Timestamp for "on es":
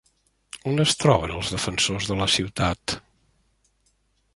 0.71-0.93